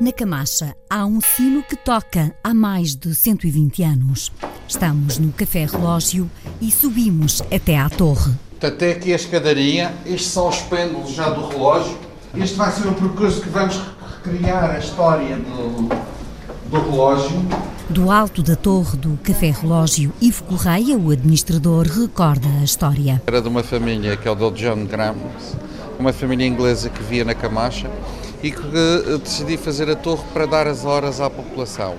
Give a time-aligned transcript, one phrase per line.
[0.00, 4.32] Na Camacha há um sino que toca há mais de 120 anos.
[4.66, 8.32] Estamos no Café Relógio e subimos até à torre.
[8.62, 11.98] Até aqui a escadaria, estes são os pêndulos já do relógio.
[12.34, 13.78] Este vai ser o percurso que vamos
[14.24, 15.90] recriar a história do,
[16.70, 17.38] do relógio.
[17.90, 23.20] Do alto da torre do Café Relógio, Ivo Correia, o administrador, recorda a história.
[23.26, 25.18] Era de uma família que é o do John Graham,
[25.98, 27.90] uma família inglesa que via na Camacha
[28.42, 31.96] e que uh, decidi fazer a torre para dar as horas à população.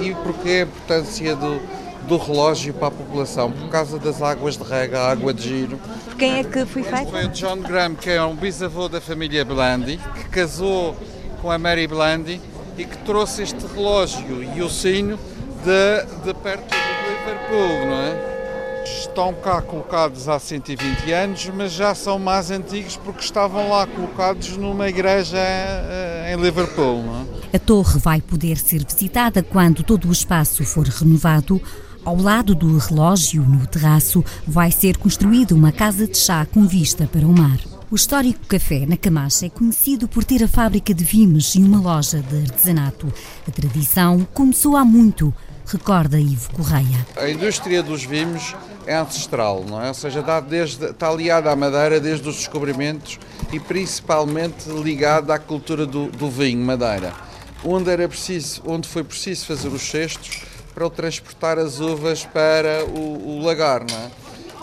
[0.00, 1.60] E porque a importância do,
[2.06, 3.50] do relógio para a população?
[3.50, 5.78] Por causa das águas de rega, a água de giro.
[6.18, 7.10] Quem é que foi feito?
[7.10, 10.96] Foi o John Graham, que é um bisavô da família Blandy, que casou
[11.40, 12.40] com a Mary Blandy
[12.78, 15.18] e que trouxe este relógio e o sino
[15.64, 18.41] de, de perto de Liverpool, não é?
[18.84, 24.56] Estão cá colocados há 120 anos, mas já são mais antigos porque estavam lá colocados
[24.56, 27.02] numa igreja eh, em Liverpool.
[27.52, 27.56] É?
[27.56, 31.60] A torre vai poder ser visitada quando todo o espaço for renovado.
[32.04, 37.06] Ao lado do relógio, no terraço, vai ser construída uma casa de chá com vista
[37.06, 37.58] para o mar.
[37.92, 41.78] O histórico café na Camacha é conhecido por ter a fábrica de vimes e uma
[41.78, 43.12] loja de artesanato.
[43.46, 45.32] A tradição começou há muito,
[45.66, 47.06] recorda Ivo Correia.
[47.16, 48.54] A indústria dos vinhos
[48.86, 49.88] é ancestral, não é?
[49.88, 53.18] Ou seja, dá desde, está ligada à madeira desde os descobrimentos
[53.52, 57.12] e principalmente ligada à cultura do, do vinho, madeira,
[57.64, 60.42] onde, era preciso, onde foi preciso fazer os cestos
[60.74, 64.10] para transportar as uvas para o, o lagar, não é?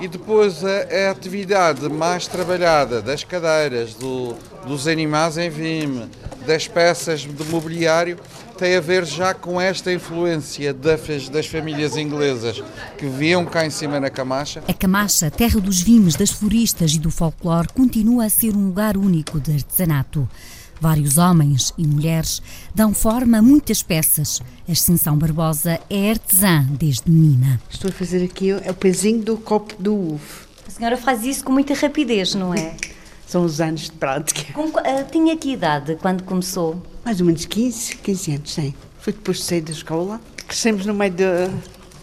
[0.01, 4.33] E depois a, a, atividade mais trabalhada das cadeiras, do,
[4.65, 6.09] dos animais em vime,
[6.45, 8.17] das peças de mobiliário,
[8.57, 12.61] tem a ver já com esta influência das, das famílias inglesas
[12.97, 14.61] que viviam cá em cima na Camacha.
[14.67, 18.97] A Camacha, terra dos vimes, das floristas e do folclore, continua a ser um lugar
[18.97, 20.27] único de artesanato.
[20.81, 22.41] Vários homens e mulheres
[22.73, 24.41] dão forma a muitas peças.
[24.67, 27.61] A Ascensão Barbosa é artesã desde menina.
[27.69, 30.47] Estou a fazer aqui o pezinho do copo do uvo.
[30.65, 32.75] A senhora faz isso com muita rapidez, não é?
[33.29, 34.53] São os anos de prática.
[34.53, 34.81] Com, uh,
[35.11, 36.81] tinha que idade quando começou?
[37.05, 38.73] Mais ou menos 15, 15 anos, sim.
[38.97, 40.19] Foi depois de sair da escola.
[40.47, 41.25] Crescemos no meio de,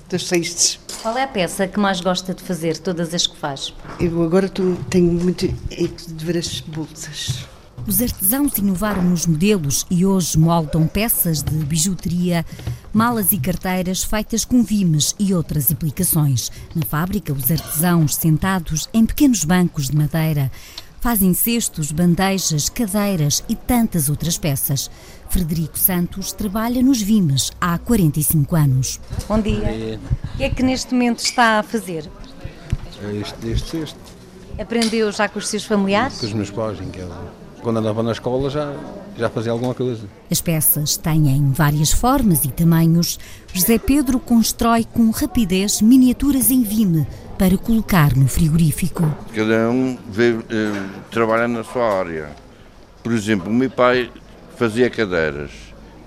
[0.09, 0.78] dos cestos.
[1.03, 3.75] Qual é a peça que mais gosta de fazer, todas as que faz?
[3.98, 7.44] Eu agora tô, tenho muito de ver as bolsas.
[7.88, 12.47] Os artesãos inovaram nos modelos e hoje moldam peças de bijuteria,
[12.92, 16.53] malas e carteiras feitas com vimes e outras aplicações.
[16.72, 20.53] Na fábrica, os artesãos sentados em pequenos bancos de madeira
[21.01, 24.91] Fazem cestos, bandejas, cadeiras e tantas outras peças.
[25.29, 29.01] Frederico Santos trabalha nos Vimes há 45 anos.
[29.29, 29.61] Bom dia.
[29.61, 30.01] Bom dia.
[30.34, 32.11] O que é que neste momento está a fazer?
[33.03, 33.99] É este, este cesto.
[34.59, 36.19] Aprendeu já com os seus familiares?
[36.19, 37.15] Com os meus pais, em casa.
[37.61, 38.75] Quando andava na escola já,
[39.17, 40.09] já fazia alguma coisa.
[40.31, 43.19] As peças têm várias formas e tamanhos.
[43.53, 47.07] José Pedro constrói com rapidez miniaturas em vime
[47.38, 49.04] para colocar no frigorífico.
[49.34, 50.42] Cada um vê, uh,
[51.10, 52.30] trabalha na sua área.
[53.02, 54.10] Por exemplo, o meu pai
[54.56, 55.50] fazia cadeiras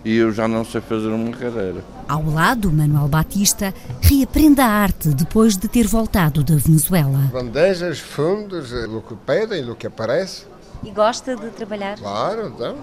[0.04, 1.84] e eu já não sei fazer uma cadeira.
[2.08, 7.30] Ao lado, Manuel Batista reaprende a arte depois de ter voltado da Venezuela.
[7.32, 10.46] Bandejas, fundos, eh, o que pedem, o que aparece.
[10.84, 11.98] E gosta de trabalhar?
[11.98, 12.76] Claro, então,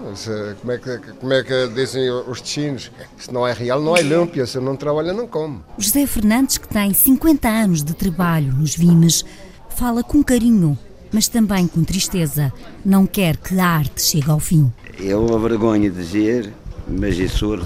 [0.61, 2.91] como, é que, como é que dizem os destinos?
[3.17, 5.61] Se não é real, não é lúmpia, se não trabalha, não come.
[5.77, 9.25] José Fernandes, que tem 50 anos de trabalho nos Vimes,
[9.69, 10.77] fala com carinho,
[11.11, 12.53] mas também com tristeza.
[12.85, 14.71] Não quer que a arte chegue ao fim.
[15.03, 16.53] É uma vergonha dizer,
[16.87, 17.59] mas eu sou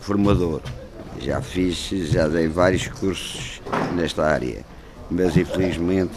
[0.00, 0.60] formador.
[1.20, 3.60] Já fiz, já dei vários cursos
[3.94, 4.64] nesta área,
[5.10, 6.14] mas infelizmente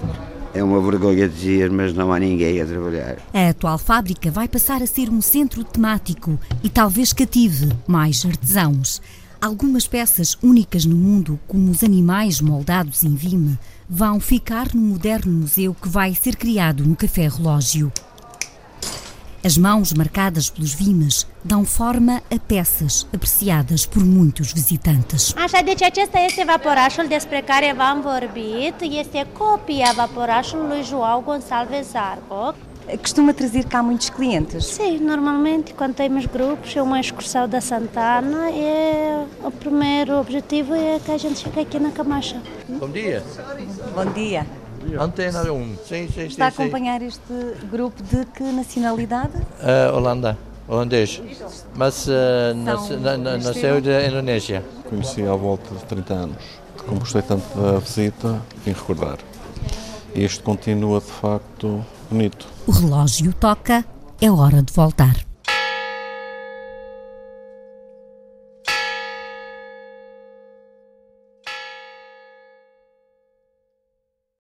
[0.54, 3.18] é uma vergonha dizer, mas não há ninguém a trabalhar.
[3.34, 9.02] A atual fábrica vai passar a ser um centro temático e talvez cative mais artesãos.
[9.42, 13.58] Algumas peças únicas no mundo, como os animais moldados em vime,
[13.90, 17.92] vão ficar no moderno museu que vai ser criado no Café Relógio.
[19.44, 25.34] As mãos marcadas pelos vimes dão forma a peças apreciadas por muitos visitantes.
[25.38, 28.76] Așa, deci acesta este vaporașul despre care v-am vorbit.
[29.00, 32.56] Este copia vaporașului João Gonçalves Arco.
[33.02, 34.66] Costuma trazer cá muitos clientes?
[34.66, 41.00] Sim, normalmente quando temos grupos, é uma excursão da Santana e o primeiro objetivo é
[41.06, 42.42] que a gente chegue aqui na Camacha.
[42.68, 43.24] Bom dia.
[43.96, 44.46] Bom dia.
[45.00, 47.34] Antena 1, sim, sim, Está a acompanhar este
[47.72, 49.38] grupo de que nacionalidade?
[49.62, 50.36] Uh, Holanda,
[50.68, 51.22] holandês.
[51.76, 52.10] Mas uh,
[52.88, 54.64] São na, na, nasceu da Indonésia.
[54.90, 56.44] Conheci há volta de 30 anos.
[56.86, 59.18] Como gostei tanto da visita, vim recordar.
[60.14, 62.48] Este continua de facto bonito.
[62.68, 63.86] O relógio toca,
[64.20, 65.31] é hora de voltar.